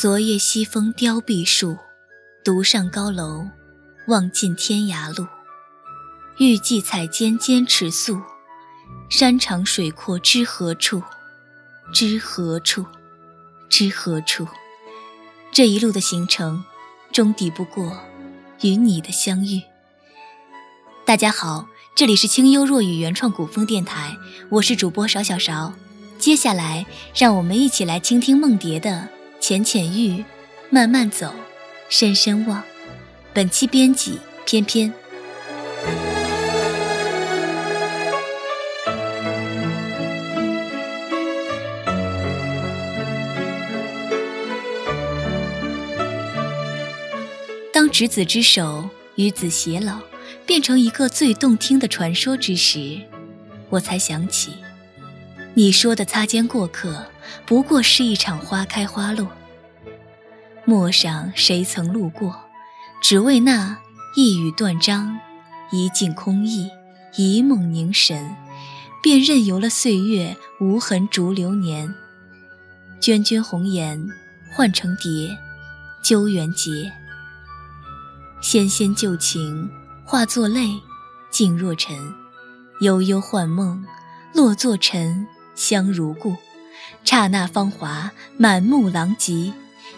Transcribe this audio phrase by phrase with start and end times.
[0.00, 1.76] 昨夜西风凋碧树，
[2.44, 3.48] 独上高楼，
[4.06, 5.26] 望尽天涯路。
[6.38, 8.22] 欲寄彩笺兼尺素，
[9.08, 11.02] 山长水阔知何处？
[11.92, 12.86] 知何处？
[13.68, 14.46] 知何处？
[15.50, 16.62] 这一路的行程，
[17.10, 17.98] 终抵不过
[18.60, 19.60] 与你的相遇。
[21.04, 24.16] 大家好，这里是清幽若雨原创古风电台，
[24.48, 25.72] 我是主播勺小勺。
[26.20, 26.86] 接下来，
[27.16, 29.08] 让我们一起来倾听梦蝶的。
[29.40, 30.24] 浅浅遇，
[30.68, 31.32] 慢慢走，
[31.88, 32.62] 深深望。
[33.32, 34.92] 本期编辑：翩翩。
[47.72, 50.00] 当执子之手与子偕老，
[50.44, 53.00] 变成一个最动听的传说之时，
[53.70, 54.56] 我才想起，
[55.58, 57.04] 你说的擦肩过客。
[57.44, 59.26] 不过是一场花开花落，
[60.64, 62.44] 陌上谁曾路过？
[63.02, 63.76] 只为那
[64.14, 65.18] 一语断章，
[65.72, 66.70] 一镜空意，
[67.16, 68.36] 一梦凝神，
[69.02, 71.92] 便任由了岁月无痕逐流年。
[73.00, 74.08] 涓涓红颜
[74.52, 75.36] 换成蝶，
[76.04, 76.92] 纠缘结。
[78.40, 79.68] 纤纤旧情
[80.04, 80.70] 化作泪，
[81.32, 81.96] 静若尘；
[82.80, 83.84] 悠悠幻梦
[84.32, 85.26] 落作尘，
[85.58, 86.36] 香如故。
[87.04, 89.52] 刹那芳华，满目狼藉，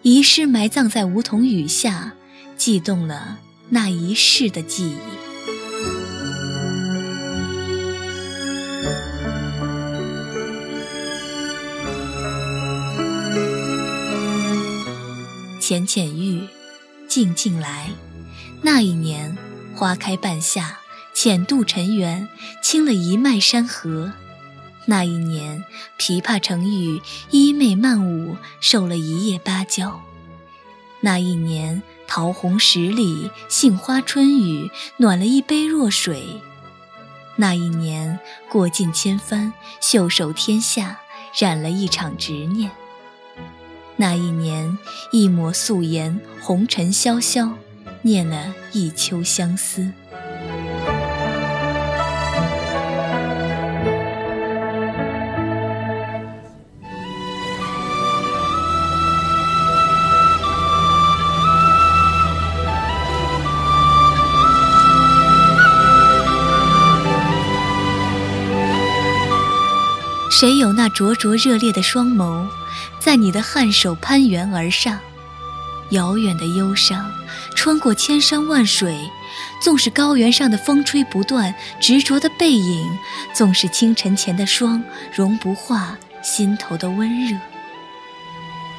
[0.00, 2.14] 遗失埋葬在梧桐雨下，
[2.56, 4.96] 悸动了那一世的记忆。
[15.60, 16.48] 浅浅遇，
[17.06, 17.90] 静静来。
[18.62, 19.36] 那一年，
[19.74, 20.78] 花开半夏，
[21.14, 22.28] 浅渡尘缘，
[22.62, 24.12] 清了一脉山河。
[24.86, 25.64] 那一年，
[25.98, 30.00] 琵琶成雨，衣袂漫舞，受了一夜芭蕉。
[31.00, 36.40] 那一年，桃红十里，杏花春雨，暖了一杯弱水。
[37.36, 38.18] 那一年，
[38.48, 41.00] 过尽千帆，袖手天下，
[41.38, 42.70] 染了一场执念。
[43.96, 44.76] 那一年，
[45.12, 47.52] 一抹素颜，红尘潇潇，
[48.02, 49.92] 念了一秋相思。
[70.42, 72.48] 谁有那灼灼热烈的双眸，
[72.98, 74.98] 在你的颔首攀援而上？
[75.90, 77.08] 遥远的忧伤，
[77.54, 79.08] 穿过千山万水，
[79.60, 82.84] 纵使高原上的风吹不断，执着的背影，
[83.32, 84.82] 纵使清晨前的霜
[85.14, 87.38] 融不化心头的温热。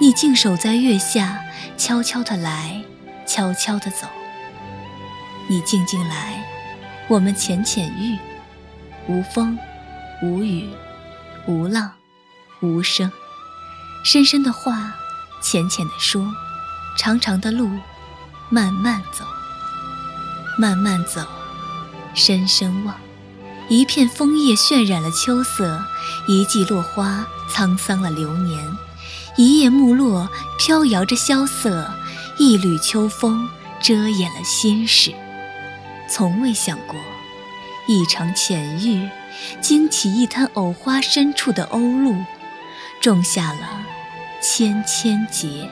[0.00, 1.40] 你静守在月下，
[1.76, 2.82] 悄悄的来，
[3.24, 4.08] 悄悄的走。
[5.46, 6.44] 你静静来，
[7.06, 8.18] 我们浅浅遇，
[9.06, 9.56] 无风，
[10.20, 10.68] 无雨。
[11.46, 11.92] 无浪，
[12.60, 13.10] 无声，
[14.02, 14.94] 深深的话，
[15.42, 16.32] 浅浅的说，
[16.96, 17.70] 长长的路，
[18.48, 19.24] 慢慢走，
[20.58, 21.20] 慢慢走，
[22.14, 22.94] 深深望。
[23.68, 25.84] 一片枫叶渲染了秋色，
[26.26, 28.76] 一季落花沧桑了流年，
[29.36, 30.28] 一叶木落
[30.58, 31.90] 飘摇着萧瑟，
[32.38, 33.48] 一缕秋风
[33.82, 35.12] 遮掩了心事。
[36.10, 36.98] 从未想过，
[37.86, 39.06] 一场浅遇。
[39.60, 42.24] 惊起一滩藕花深处的鸥鹭，
[43.00, 43.84] 种下了
[44.42, 45.68] 千千结。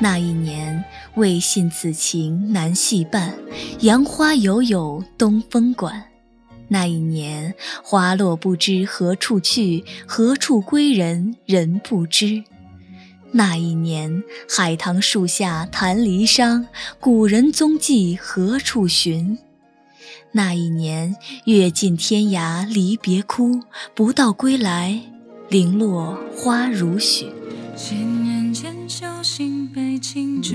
[0.00, 3.32] 那一年，未信此情难续伴，
[3.80, 6.04] 杨花犹有东风管。
[6.68, 12.44] 那一年，花落不知何处去，何处归人人不知。
[13.36, 16.66] 那一年，海棠树下弹离殇，
[17.00, 19.36] 古人踪迹何处寻？
[20.30, 21.16] 那一年，
[21.46, 23.60] 月尽天涯离别哭，
[23.92, 25.00] 不到归来，
[25.48, 27.26] 零落花如雪。
[27.76, 30.54] 千年间，酒醒杯倾注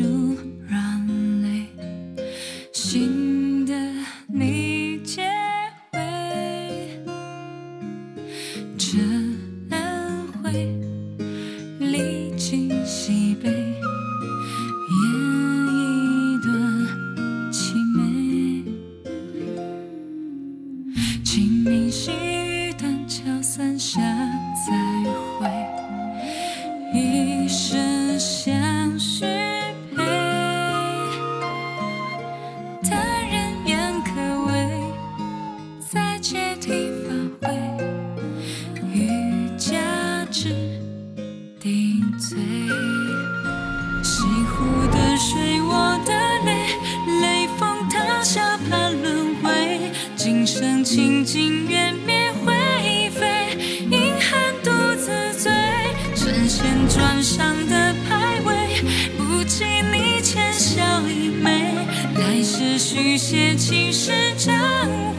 [57.22, 58.82] 上的牌位，
[59.18, 61.74] 不及你浅笑一枚。
[62.16, 64.56] 来世续写情诗章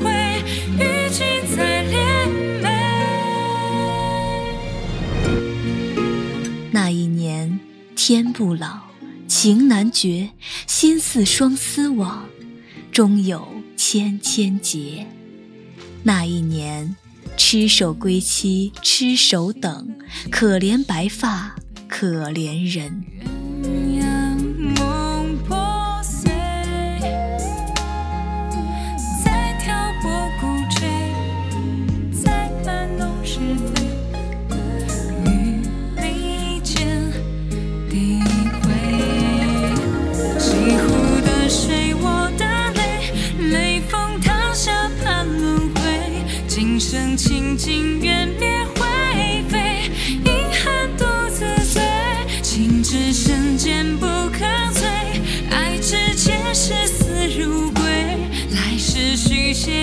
[0.01, 0.11] 回，
[0.79, 1.27] 与君
[1.57, 2.29] 再联
[2.63, 2.69] 袂。
[6.71, 7.61] 那一年，
[7.95, 8.81] 天不老，
[9.29, 10.31] 情难绝，
[10.67, 12.25] 心似双丝网，
[12.91, 13.47] 终有
[13.77, 15.07] 千千结。
[16.03, 16.97] 那一年，
[17.37, 19.95] 痴守归期，痴守等，
[20.31, 21.57] 可怜白发，
[22.01, 23.20] 可怜人。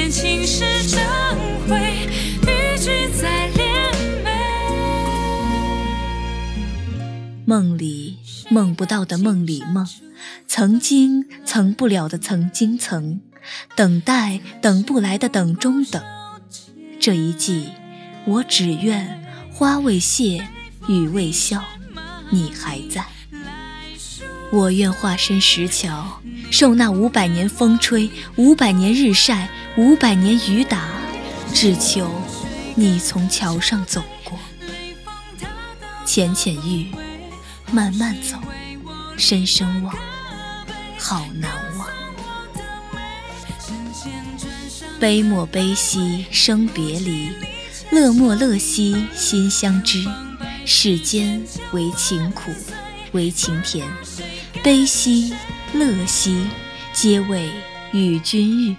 [0.08, 1.04] 续写青史章
[1.68, 2.08] 回，
[2.44, 3.92] 与君再联
[4.24, 4.28] 袂。
[7.46, 8.18] 梦里
[8.50, 9.86] 梦不到的梦里梦，
[10.48, 13.20] 曾经曾不了的曾经曾，
[13.76, 16.02] 等待等不来的等中等。
[17.02, 17.72] 这一季，
[18.26, 19.22] 我只愿
[19.52, 20.48] 花未谢，
[20.88, 21.62] 雨未消，
[22.30, 23.06] 你还在。
[24.52, 26.22] 我愿化身石桥，
[26.60, 30.90] 受那五百年风吹，五百年日晒，五百年雨打，
[31.54, 32.10] 只求
[32.74, 34.40] 你从桥上走过。
[36.04, 36.88] 浅浅遇，
[37.72, 38.40] 慢慢走，
[39.18, 39.96] 深深望，
[40.98, 41.88] 好难忘。
[45.00, 47.30] 悲莫悲兮生别离，
[47.92, 50.04] 乐莫乐兮心相知。
[50.66, 51.40] 世间
[51.72, 52.52] 唯情苦，
[53.12, 53.88] 唯情甜，
[54.64, 55.36] 悲兮
[55.74, 56.48] 乐兮
[56.94, 57.50] 皆为
[57.92, 58.76] 与君遇。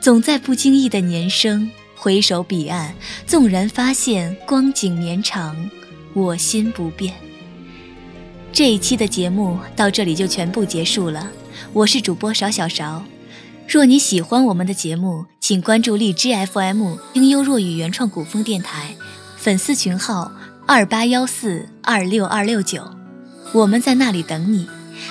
[0.00, 2.94] 总在不经意的年生，回首彼岸，
[3.26, 5.68] 纵然发现光景绵长，
[6.12, 7.14] 我心不变。
[8.52, 11.30] 这一期的节目到这里就全部结束了，
[11.72, 13.04] 我是主播邵小勺。
[13.66, 18.94] 若你喜欢我们的节目，请关注荔枝 FM 应优若语原创古风电台，
[19.36, 20.30] 粉丝群号
[20.66, 22.94] 二八幺四二六二六九，
[23.52, 24.68] 我们在那里等你。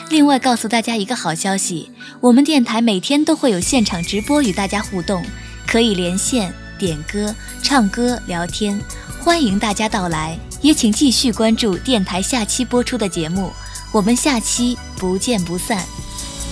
[0.10, 5.24] 另外告诉大家一个好消息，我们电台每天都会有现场直播与大家互动，
[5.68, 8.80] 可以连线、点歌、唱歌、聊天，
[9.20, 10.38] 欢迎大家到来。
[10.62, 13.52] 也请继续关注电台下期播出的节目，
[13.92, 15.86] 我们下期不见不散。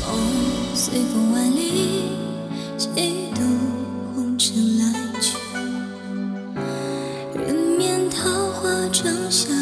[0.05, 0.19] 梦
[0.75, 2.09] 随风万里，
[2.77, 2.87] 几
[3.33, 3.41] 度
[4.13, 5.37] 红尘来去。
[7.39, 9.60] 人面桃花正相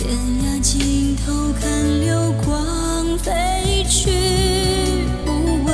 [0.00, 4.10] 天涯尽头看流光飞去，
[5.26, 5.30] 不
[5.66, 5.68] 问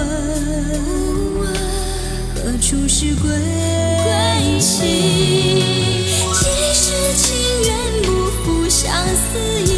[2.35, 3.31] 何处是归
[4.59, 5.63] 期。
[6.35, 6.43] 几
[6.75, 6.83] 世
[7.15, 7.23] 情
[7.67, 7.71] 缘
[8.03, 8.09] 不
[8.43, 9.76] 负相思意。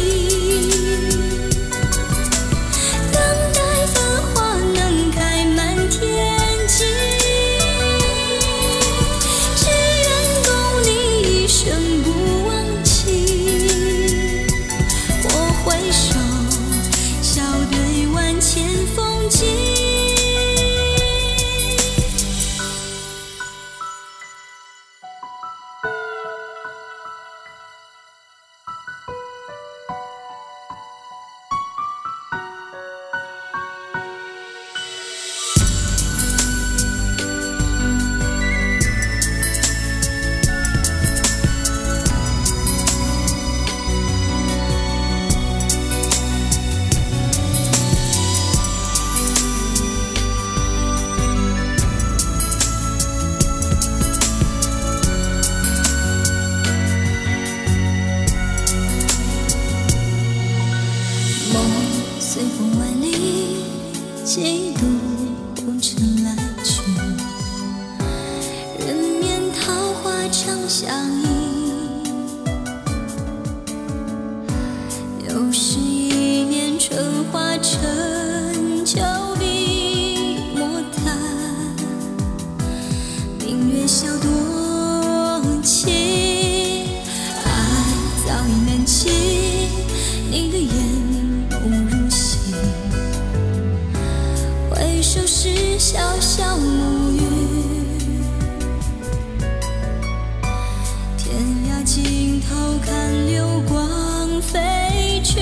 [102.01, 105.35] 尽头看流光飞去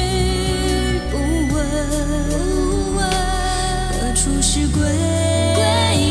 [1.12, 1.18] 不
[1.54, 1.64] 问，
[3.92, 4.82] 何处是归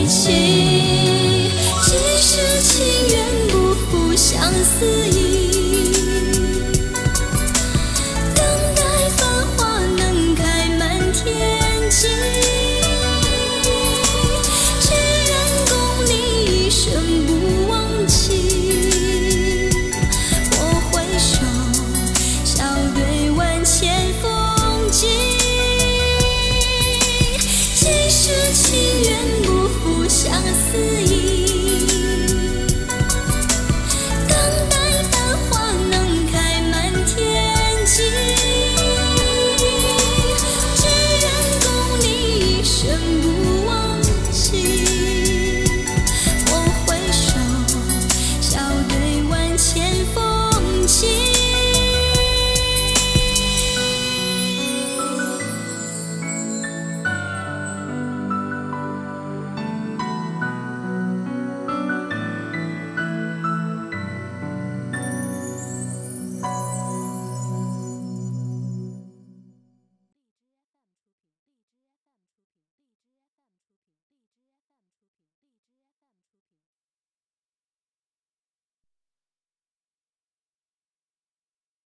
[0.07, 1.50] 期？
[1.83, 1.88] 几
[2.21, 2.69] 世情
[3.11, 3.17] 缘
[3.50, 5.25] 不负相思意。